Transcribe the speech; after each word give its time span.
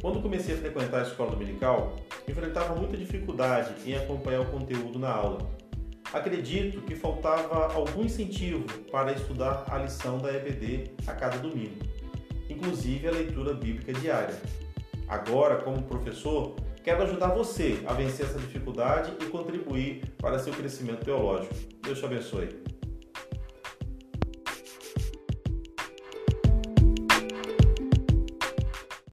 Quando 0.00 0.22
comecei 0.22 0.54
a 0.54 0.58
frequentar 0.58 1.00
a 1.00 1.02
escola 1.02 1.32
dominical, 1.32 1.96
enfrentava 2.26 2.74
muita 2.74 2.96
dificuldade 2.96 3.74
em 3.84 3.94
acompanhar 3.94 4.40
o 4.40 4.46
conteúdo 4.46 4.98
na 4.98 5.10
aula. 5.10 5.50
Acredito 6.10 6.80
que 6.80 6.96
faltava 6.96 7.72
algum 7.74 8.02
incentivo 8.04 8.64
para 8.90 9.12
estudar 9.12 9.66
a 9.68 9.78
lição 9.78 10.18
da 10.18 10.34
EBD 10.34 10.92
a 11.06 11.12
cada 11.12 11.36
domingo, 11.36 11.84
inclusive 12.48 13.06
a 13.08 13.12
leitura 13.12 13.52
bíblica 13.52 13.92
diária. 13.92 14.40
Agora, 15.06 15.56
como 15.56 15.82
professor, 15.82 16.56
quero 16.82 17.02
ajudar 17.02 17.28
você 17.28 17.82
a 17.86 17.92
vencer 17.92 18.24
essa 18.24 18.38
dificuldade 18.38 19.12
e 19.20 19.26
contribuir 19.26 20.14
para 20.16 20.38
seu 20.38 20.52
crescimento 20.52 21.04
teológico. 21.04 21.54
Deus 21.82 21.98
te 21.98 22.04
abençoe. 22.06 22.69